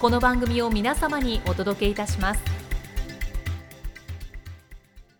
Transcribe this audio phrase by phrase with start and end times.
[0.00, 2.40] この番組を皆様にお届けいたします。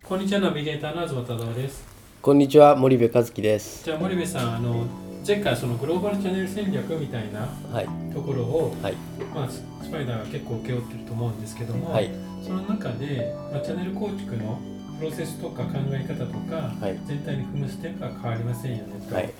[0.02, 1.87] こんにちはナビゲーターの東忠夫です。
[2.23, 3.85] こんにちは森部和樹です。
[3.85, 4.87] じゃあ森部さんあの
[5.27, 7.40] 前回そのグローバルチャンネル戦略みたいな
[7.71, 8.15] はい。
[8.15, 8.95] ところを、はい。
[9.35, 12.10] まあ、ススパイダーが結構請け負ってると思うんですけども、はい。
[12.43, 14.59] その中で、まあ、チャンネル構築の
[15.01, 16.98] プロセスとか考え方とか、はい。
[17.06, 19.32] 全体に踏むステップは変わりませんよねと、はいはい。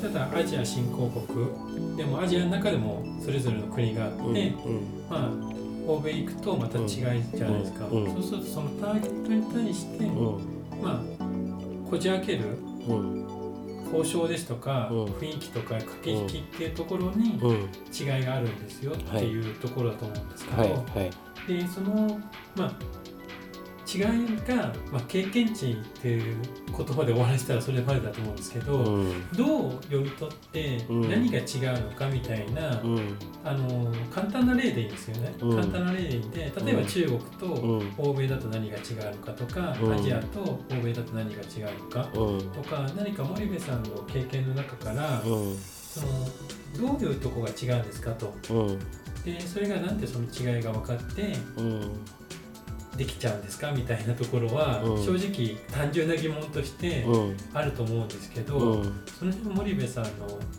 [0.00, 4.42] ただアジア新興国でもアジアの中でもそれぞれの国があって、うんうん。
[5.10, 5.30] まあ
[5.86, 8.12] 欧米行くとまた違いじゃないですか、うんうん。
[8.14, 10.82] そうするとそのターゲットに対して、うん。
[10.82, 12.56] まあこじ開ける
[12.88, 13.22] うん。
[13.92, 15.04] 交渉ですとか、うん。
[15.04, 17.68] 雰囲気とか駆け引きっていうところにうん。
[17.92, 21.10] 違いがあるんですよっていうところだと思うんですけど、はいはい。
[21.46, 22.18] でその
[22.56, 23.01] まあ
[23.92, 24.02] 違い
[24.46, 26.36] が、まあ、経験値っていう
[26.76, 29.28] 言葉で終わらせたらそれまでだと思うんですけど、うん。
[29.32, 31.10] どう読み取ってうん。
[31.10, 31.42] 何が違
[31.74, 33.16] うのかみたいな、うん。
[33.44, 35.56] あの簡単な例でいいんですよね、うん。
[35.56, 37.94] 簡単な例でいいんで例えば中国とうん。
[37.98, 39.92] 欧米だと何が違うのかとか、うん。
[39.94, 42.50] アジアと欧米だと何が違うのか、うん。
[42.52, 45.56] とか何か森部さんの経験の中から、うん。
[45.56, 48.34] そのどういうとこが違うんですかと。
[48.50, 48.78] うん。
[49.24, 51.90] でそれがなんでその違いが分かってうん
[52.96, 55.04] できちゃうんですかみたいなところは、うん。
[55.04, 57.36] 正直単純な疑問としてうん。
[57.54, 59.00] あると思うんですけど、うん。
[59.18, 60.10] その辺森部さんの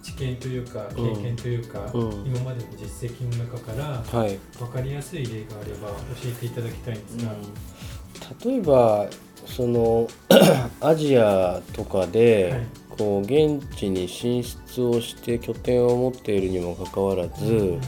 [0.02, 1.16] 知見というかうん。
[1.16, 2.26] 経験というか、うん。
[2.26, 4.40] 今までの実績の中からはい。
[4.58, 5.96] 分かりやすい例があれば教
[6.30, 7.34] えていただきたいんですが、
[8.46, 9.08] 例えば
[9.46, 10.08] その
[10.82, 12.84] アジアとかで、はい。
[12.98, 17.80] こう現地に進出をして拠点を持っているにもかかわらず、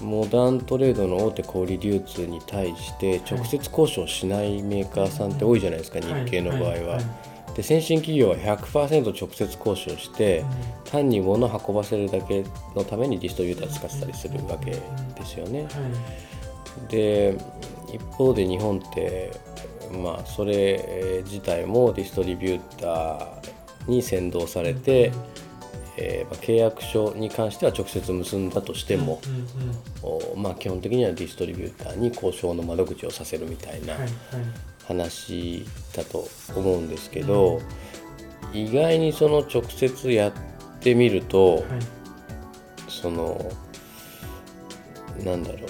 [0.00, 7.00] モダントレードの大手小売流通に対して直接交渉しないメーカーさんって多いじゃないですか、日系の場合は。
[7.54, 10.44] で先進企業は100%直接交渉して
[10.84, 14.80] 単に物を運ばせるだけのためにディストリビューター使ってたりするわけで
[15.24, 15.66] すよね。
[16.90, 17.34] で
[17.90, 19.32] 一方で日本って
[20.02, 25.10] まあそれ自体もディストリビューターに先導されて、
[25.98, 29.20] えーまあ契約書に関しては直接結んだとしても、
[30.02, 33.94] おまあ、基本的にはディストリビューターに交渉の窓口をさせるみたいな
[34.86, 35.64] 話
[35.94, 37.60] だと思うんですけど、
[38.52, 40.32] 意外にその直接やっ
[40.80, 41.64] てみると、
[42.88, 43.50] その
[45.24, 45.60] なんだろう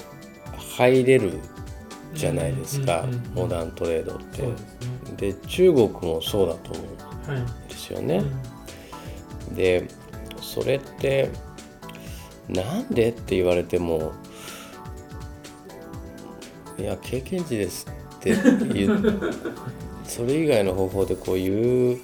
[0.76, 1.38] 入れる
[2.14, 4.42] じゃないですか、うんうんうんうんモダントレードって。
[4.42, 5.16] ですね。
[5.16, 6.82] で中国もそうだと思
[7.28, 8.22] はいうんですよね。
[9.54, 9.88] で
[10.56, 11.28] それって
[12.48, 14.12] なんでって言われても
[16.78, 17.86] いや経験値です
[18.16, 18.34] って
[18.72, 19.20] 言う
[20.04, 21.98] それ以外の方法でこう言う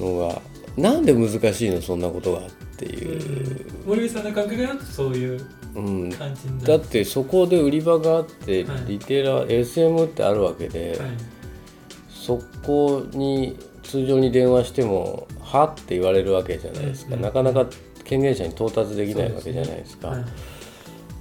[0.00, 0.42] のが
[0.76, 6.78] なんで難しいのそんなことがっていう、森部さんの感覚だとそういううん、感じになる。
[6.78, 8.84] だってそこで売り場があってはい。
[8.88, 11.10] リテーラー SM ってあるわけで、はい。
[12.08, 17.66] そこに通常に電話しても「は?」って言われるわけじゃないですか、うんなかなか
[18.04, 20.08] 権限者に到達できないわけじゃないですか。
[20.08, 20.24] はい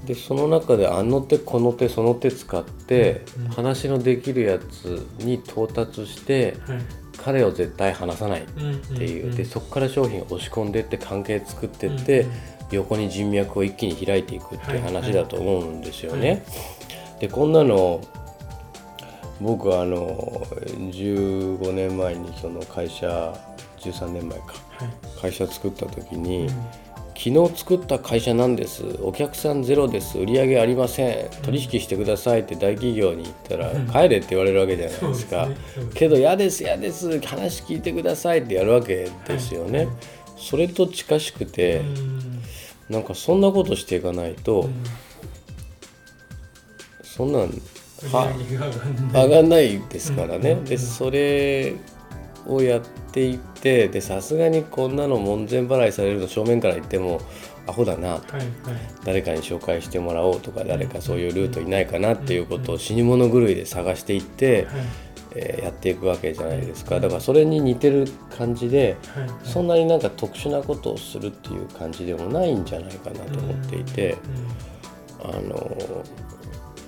[0.06, 6.80] でその中であの手この手その手使ってうん話のできるやつに到達してはい。
[7.16, 9.34] 彼を絶対離さないっっていう。
[9.34, 12.26] でそこから商品を押し込んでって関係作ってって
[12.72, 16.44] 横に人脈を一気に開いていくっていう話だと思うんですよね。
[17.22, 18.02] でこんなの
[19.44, 20.48] 僕はあの
[20.78, 23.34] 15年前にその会社
[23.80, 24.46] 13年前か。
[25.22, 26.50] 会社作った時に、
[27.16, 28.84] 昨日作った会社なんです。
[29.02, 30.18] お客さんゼロです。
[30.18, 31.30] 売り上げありません。
[31.44, 33.88] 取引してくださいって大企業に言ったら、うん。
[33.88, 35.48] 帰れって言われるわけじゃないですか。
[35.48, 35.58] ね。
[35.76, 37.20] そうですけど嫌です嫌です。
[37.20, 39.86] 話聞いてくださいってやるわけですよね。
[39.86, 39.96] はい。
[40.38, 42.42] それと近しくて、うん。
[42.90, 44.84] なんかそんなことしていかないと、うん。
[47.04, 47.52] そんなん
[48.12, 51.76] 上げがんない上がんないですからね、でそれ
[52.46, 57.22] をやっていってでさすがにこんなの門前払いされると正面から言っても
[57.68, 58.34] アホだなと。
[58.34, 58.50] はいはい。
[59.06, 64.86] 誰かに紹介してもらおうとか誰かそういうルートいないかなっていうことを死に物狂いで探していって、はい。
[65.36, 67.00] えーやっていくわけじゃないですか。
[67.00, 68.06] だからそれに似てる
[68.38, 69.30] 感じではいはい。
[69.44, 74.18] そんなになんか特殊なことをするっていう感じでもないんじゃないかなと思っていて
[75.24, 75.78] あの、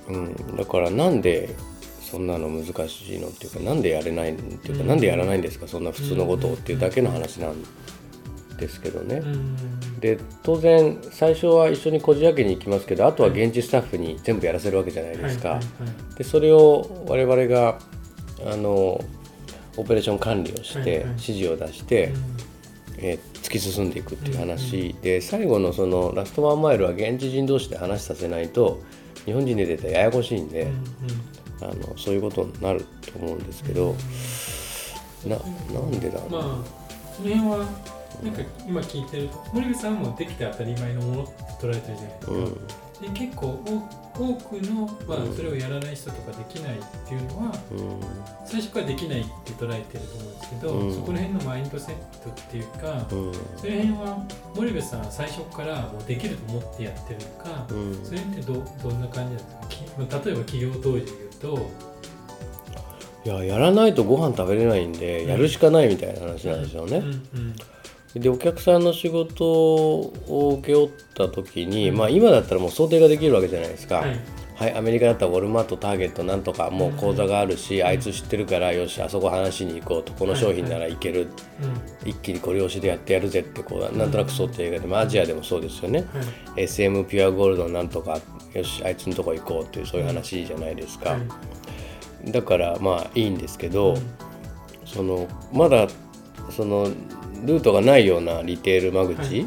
[0.08, 1.56] うん、だからなんで
[2.02, 4.88] そんなの難しいのっていうかなんでやれないっていうかうん。
[4.88, 7.56] なんでやらないんですかそんな普通のことをっていうだけの話なん
[8.58, 9.16] ですけどね。
[9.18, 9.34] うん。
[9.34, 9.56] うん
[10.00, 15.60] で当然最初は一緒にこじ開けに行きますけどあとは現地スタッフに全部やらせるわけじゃないですか。
[16.18, 17.80] でそれを我々が
[18.46, 19.02] あの
[19.78, 22.14] オペレーション管理をして指示を出して、
[22.98, 28.82] えー突き進んでいくっていう話で最後のそのラストワンマイルは現地人同士で話させないと
[29.26, 30.76] 日本人で出たらややこしいんで、うんうん。
[31.62, 33.96] あのそういうことになると思うんですけど、
[35.26, 35.38] な
[35.74, 36.42] なんでだろう、まあ
[37.16, 37.58] その辺は
[38.24, 42.58] なんか今聞いてると森口さんはもうできて当たり前のものって捉えてるじゃないですか、うん
[43.02, 45.36] で結構お多くの、まあうん。
[45.36, 48.00] それをやらない人とかできないっていうのはうん。
[48.46, 50.94] 最初からできないって捉えてると思うんですけど、うん。
[50.94, 53.34] そこら辺のマインドセットっていうか、うん。
[53.58, 54.26] その辺は
[54.56, 58.06] 森部さんは最初からもうできると思ってやってるのか、うん。
[58.06, 59.68] それってどどんな感じなんですか？
[59.68, 61.12] きまあ例えば企業当時で
[61.42, 61.70] 言うと
[63.26, 67.00] いややらないとご飯食べれないんで、うんやるしかないみたいな話なんですよね。
[67.00, 67.56] うんうん
[68.16, 71.98] でお客さんの仕事を請け負った時に、うん。
[71.98, 73.98] まあ今だったらもう想定ができるわけじゃないですか。
[73.98, 74.20] はい。
[74.56, 76.42] はい、アメリカだったらウォルマートターゲットなん。
[76.42, 81.30] とかもう口座があるし、あいつ知ってるからよしあそこ話しに行こうとこの商品ならいける、うん
[82.10, 86.64] 一気にご利用しでやってやるぜってこうなんとなく想定がでもアジアでもそうですよね、はい。
[86.64, 88.20] SM ピュアゴールドなんとか
[88.54, 91.18] よしあいつのとこ行こうっていうそういう話じゃないですか、は
[92.26, 92.32] い。
[92.32, 94.02] だからまあいいんですけど、うん。
[94.86, 95.88] そのまだ
[96.52, 96.90] その
[97.46, 99.46] ルートがないようなリテール間口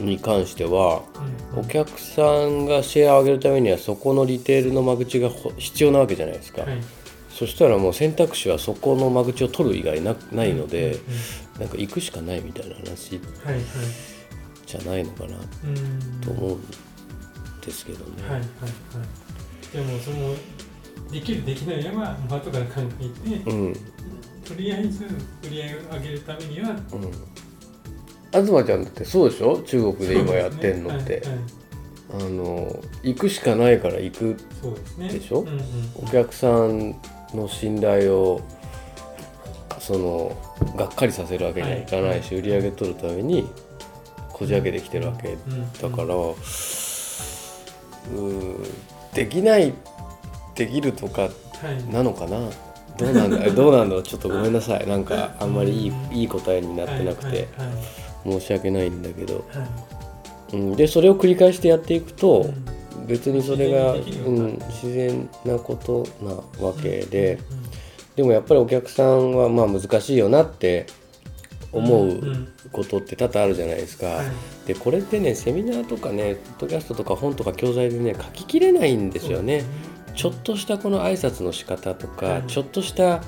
[0.00, 6.82] に関しては、うんお客さんがシェアを上げるためにはそこのリテールの間口がほ必要なわけじゃないですか、はい。
[7.30, 11.00] そしたらもう選択肢はそこの間口を取る以外なないので、うん
[11.60, 13.18] なんか行くしかないみたいな話
[14.66, 16.60] じゃないのかなうんと思うん
[17.62, 18.22] ですけどね。
[18.28, 18.48] はいはいはい。
[19.72, 20.34] じゃあもうその
[21.10, 23.76] できるできないは後から考えて、うん、
[24.46, 25.08] とりあえず売
[25.50, 26.70] り上げを上げるためには。
[26.70, 28.46] うん。
[28.46, 29.62] 東ちゃんだってそうでしょ？
[29.62, 31.38] 中国で今やってんのって、そうですね。
[32.12, 34.38] あの行くしかないから行くで
[34.86, 35.08] すね。
[35.08, 35.40] でしょ？
[35.40, 35.60] うんうん
[35.96, 36.94] お客さん
[37.34, 38.42] の信頼を
[39.80, 40.36] その
[40.76, 43.48] がっかりさせるわけにはいかないし、売り上げ取るために
[44.32, 45.72] こじ開けてきてるわけうん。
[45.72, 48.66] だから、うー
[49.14, 49.72] できない
[50.54, 51.32] できるとかはい。
[51.92, 52.50] なのかな？
[52.98, 54.02] どうなんだどうなんだろう？
[54.02, 54.86] ちょっとごめんなさい。
[54.86, 57.48] なんかあんまりいいいい答えになってなくて。
[58.24, 59.48] 申し訳ないんだけど、
[60.52, 62.40] うん、でそれを繰り返してやっていくと、
[62.96, 63.06] うん。
[63.06, 66.32] 別にそれが、う、うん自然なことな
[66.66, 67.56] わけで、うん
[68.16, 70.86] でもやっぱりお客さんはまあ難しいよなって
[71.70, 74.06] 思うことって多々あるじゃないですか。
[74.06, 74.26] はい。
[74.66, 79.62] でこれってねセミナーとかねポッドキャストとか本とか教材でね書ききれないんですよね。
[80.16, 82.46] ちょっとしたこの挨拶の仕方とか、うん。
[82.48, 83.22] ちょっとした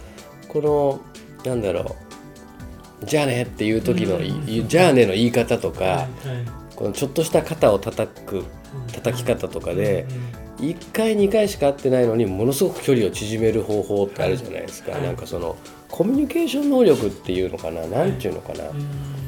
[0.49, 0.61] こ
[1.45, 1.97] のなんだろ
[3.02, 4.68] うじゃあねっていう時の、いうん。
[4.68, 6.09] じゃあねの言い方とか、はいはい。
[6.75, 8.45] このちょっとした肩を叩く
[8.92, 10.07] 叩き方とかで、
[10.59, 15.57] 1回2回しか会ってないのにものすごく距離を縮める方法ってあるじゃないですか、はいなんかその
[15.88, 18.76] コミュニケーション能力っていうのかな何ていうのかな、うん。
[18.78, 19.18] うん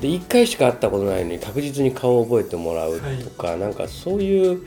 [0.00, 4.66] で1回しか会ったことないのに確実に顔を覚えてもらうとか、なんかそういう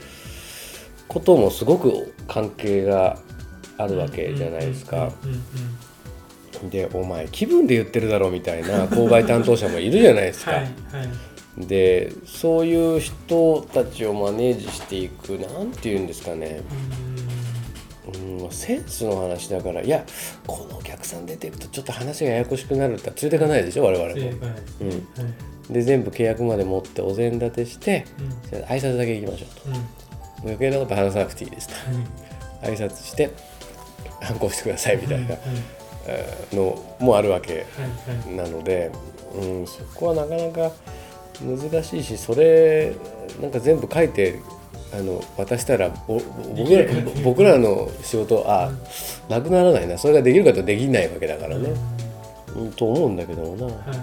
[1.08, 3.18] こともすごく関係が
[3.78, 5.12] あるわけじゃないですか。
[6.72, 10.52] でお前気分で言ってるだろみたいな購買担当者もいるじゃないですか。
[10.52, 10.72] はいはい
[11.58, 16.62] でそういう人たちをマネージしていくなんて言うんですかね
[18.14, 20.06] うんセンスの話だからいや
[20.46, 24.16] このお客さん出てるとちょっと話がややこしくなるって連れていかないでしょ我々も。
[24.16, 24.38] 正解
[25.72, 28.06] で全部契約まで持ってお膳立てして
[28.52, 29.80] うん挨拶だけ行きましょうと
[30.44, 31.74] 余計なこと話さなくていいですと。
[32.64, 33.32] 挨拶して
[34.22, 35.36] 反抗してくださいみたいな
[36.08, 37.66] えーのもあるわけ
[38.36, 38.92] なので、
[39.36, 40.72] うん、そこはなかなか
[41.42, 42.96] 難しいしそれ
[43.42, 44.40] なんか全部書いて
[44.94, 46.20] あの渡したらぼ
[46.56, 46.86] 僕ら
[47.24, 48.72] 僕らの仕事あ
[49.30, 49.98] なくならないな。
[49.98, 51.70] それができるかとできないわけだからね、
[52.56, 53.98] うん、と思うんだけどもな、はいはいはい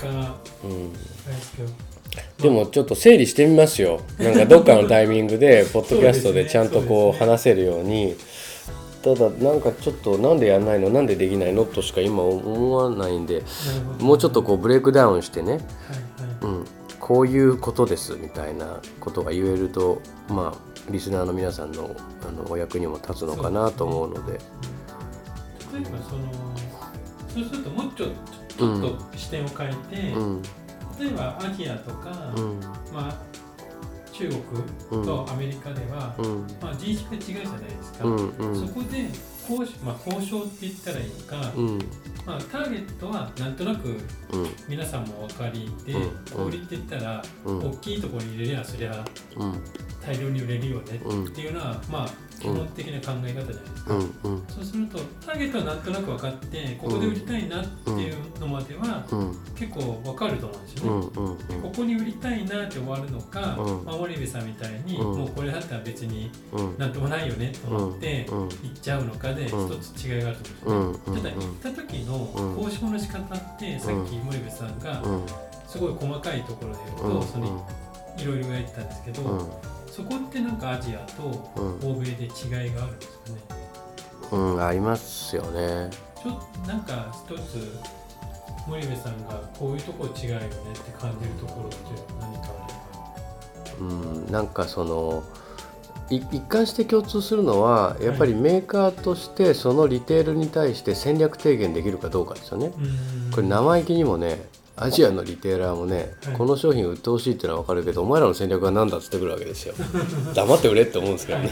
[0.00, 0.92] かうん。
[0.92, 0.98] で
[1.40, 1.90] すけど。
[2.42, 4.00] でもちょっと整理してみますよ。
[4.18, 8.16] なんかどっかのタイミングで ポッドキャストでちゃんとこう話せるように。
[9.02, 10.90] ただなんかちょっとなんでやんないの？
[10.90, 11.64] なんでできないの？
[11.64, 13.42] としか今思わないんで
[13.98, 15.64] もうちょっとこうブレイクダウンしてね、はいはい。
[16.42, 16.64] うん、
[16.98, 21.96] こういうことですみたいなことが言えるとまあリスナーの皆さんの
[22.28, 24.32] あのお役にも立つのかなと思うので。
[25.72, 26.22] 例えばその
[27.32, 28.12] そうするともうちょちょ
[28.56, 30.42] ちょっと視点を変えて、うん。
[30.98, 32.60] 例えばアジアとか、うん。
[32.92, 33.16] まあ、
[34.12, 36.46] 中国とアメリカでは、うん。
[36.60, 38.28] まあ、人種が違うじゃないですか、うん。
[38.36, 38.68] うん。
[38.68, 39.08] そこで
[39.50, 41.78] 交渉,、まあ、交渉って言ったらいいのか、うん。
[42.26, 43.98] まあ、ターゲットはなんとなくうん。
[44.68, 46.10] 皆さんもお分かりで、うん。
[46.32, 47.70] 小売りって言ったら、うん。
[47.70, 49.04] 大きいところに入れりゃそりゃ
[49.36, 49.54] うん。
[50.04, 54.00] 大量に売れるよねうんっていうのは、まあ基本的な考え方じゃないですか、うん。
[54.00, 54.46] うん。
[54.48, 59.36] そうするとターゲットはなんとなく分かってここで売りたいなっていうのまではうん。
[59.54, 61.06] 結構分かると思うんですうよね。
[61.06, 61.10] ん。
[61.10, 61.38] うん。
[61.38, 63.84] でここに売りたいなって終わるのか、うん。
[63.84, 65.18] まあ、森部さんみたいに、うん。
[65.18, 66.78] もうこれだったら別にうん。
[66.78, 68.48] なんともないよねと思ってうん。
[68.48, 68.48] 行っ
[68.80, 69.80] ちゃうのかで一うん。
[69.80, 70.92] つ違いがあるとうん思うん。
[70.92, 71.22] ですよね。
[71.22, 75.26] ただ行った時の交渉の仕方ってさっき森部さんがうん。
[75.66, 77.66] すごい細かいところで言うとその
[78.18, 79.38] いろいろ言ってたんですけど、うん。
[79.90, 83.40] そこってなんかアジアとうん欧米で違いがあるんですかね？
[84.32, 84.62] うん。
[84.64, 85.90] ありますよね。
[86.22, 87.78] ちょっとなんか一つ
[88.66, 91.76] 森部さんがこういうところ違うよねって感じるところって
[92.20, 92.74] 何かあれ
[93.80, 93.80] ば。
[93.80, 93.82] う
[94.28, 94.30] ん。
[94.30, 95.49] なんかそのい
[96.10, 102.72] 一貫して共通するのはやっぱりメーカーとしてそのリテールに対して戦略提言できるかどうかですよね。
[102.76, 103.30] うん。
[103.30, 104.42] これ生意気にもね
[104.76, 106.34] アジアのリテーラーもね、はい。
[106.36, 109.74] この商品売ってほしいっていうのは分かるけどお前らの戦略は何だっつってくるわけですよ。
[110.34, 111.50] 黙って売れって思うんですけどね。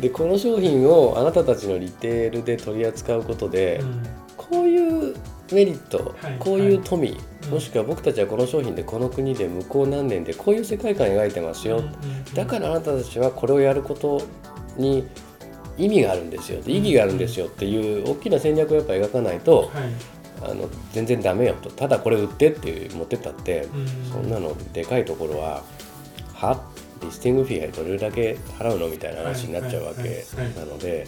[0.00, 4.02] でこの商品をあなたたちのリテールで取り扱うことで、うん。
[4.36, 5.14] こういう
[5.52, 7.14] メリット、はいこういう富、う
[7.48, 7.50] ん。
[7.50, 11.82] もしくは僕たちはこの商品でこの国で向こう何年でこういう世界観描いてますよ、
[12.34, 14.22] だからあなたたちはこれをやること
[14.76, 15.06] に
[15.78, 16.60] 意味があるんですよ。
[16.66, 19.92] 意義があるんですよっていう大きな戦略をやっぱ描かないとはい。
[20.42, 21.70] あの全然ダメよと。
[21.70, 25.62] ただこれ売ってっていう持ってったってうんそんなのでかいところは
[26.34, 26.60] は？
[27.02, 28.88] リスティングフィーどれだけ払うの？
[28.88, 30.54] みたいな話になっちゃうわけはいはいはい。
[30.56, 31.06] なので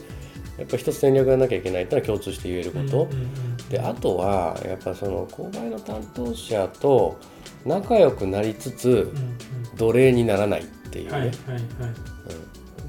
[0.58, 3.04] やっぱ一つ戦略がなきゃいけないってのは共通して言えること。
[3.04, 7.20] うんうんうんであとはやっぱその購買の担当者と
[7.66, 11.30] 仲良くなりつつうん奴隷にならないっていうね、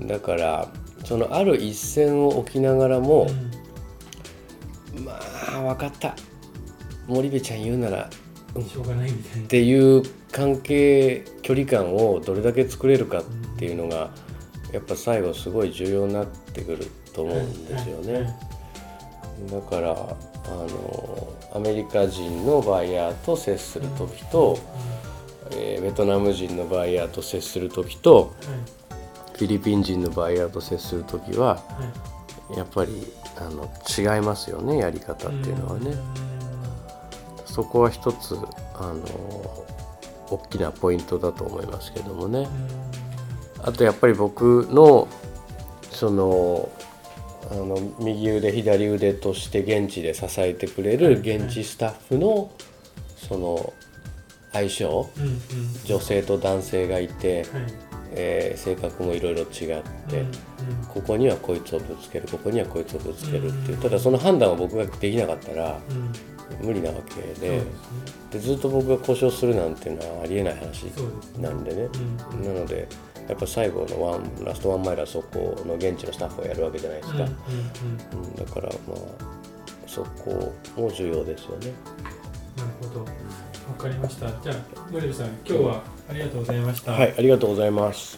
[0.04, 0.70] だから
[1.04, 3.28] そのある一線を置きながらも、
[5.04, 5.20] ま
[5.54, 6.16] あ分かった。
[7.08, 8.10] 森部ちゃん言うなら
[8.56, 8.66] うん。
[8.66, 9.44] しょうがないみたいな。
[9.44, 13.24] っていう関係距離感をどれだけ作れるかっ
[13.58, 14.12] ていうのが
[14.72, 18.36] やっぱ最後すごい重要になってくると思うんですよね。
[19.52, 19.96] だからあ
[20.50, 24.60] のアメリカ人のバイヤーと接する時と、
[25.52, 28.34] えーベトナム人のバイヤーと接する時と
[29.34, 31.62] フィリピン人のバイヤーと接する時は
[32.56, 32.92] やっぱり
[33.38, 35.96] あの違いますよねやり方っていうのはね。
[37.46, 38.38] そこは一つ
[38.76, 39.04] あの
[40.30, 42.48] 大きなポイントだと思いますけどもね。
[43.62, 45.08] あとやっぱり僕の
[45.92, 46.70] その
[47.52, 52.52] あの右腕左腕として現地で支えてくれる現地スタッフの
[53.16, 53.74] その
[54.52, 55.40] 相性うんうんうん。
[55.86, 57.48] 女性と男性がいて、はい。
[58.12, 60.32] えー性格もいろいろ違って、うん
[60.88, 67.62] ここにはこいつをぶつけるここにはこいつをぶつけるっていううんただその判断を僕ができなかったらうん無理なわけでですね。
[68.32, 70.86] でずっと僕が交渉するなんていうのはありえない話
[71.40, 71.88] なんでね。
[72.34, 72.54] うん。
[72.54, 72.88] なので
[73.30, 78.26] やっぱ最後のワンラストワンマイルはそこの現地のスタッフがやるわけじゃないですか、うんうんうん。
[78.26, 78.98] うんだからまあ
[79.88, 81.72] そこも重要ですよね。
[82.58, 83.02] なるほど。
[83.02, 83.08] わ
[83.78, 84.28] かりました。
[84.42, 84.56] じゃあ
[84.92, 86.92] 森部さん今日はありがとうございました。
[86.92, 88.18] はいありがとうございます。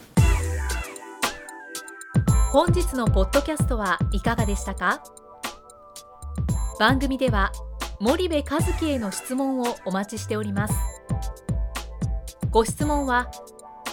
[2.50, 5.02] 本日のポッドキャストはいかがでしたか？
[6.78, 7.52] 番組では
[8.00, 10.74] 森部和樹への質問をお待ちしております。
[12.50, 13.30] ご質問は